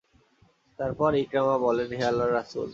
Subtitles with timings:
[0.79, 2.67] তারপর ইকরামা বললেন, হে আল্লাহর রাসূল!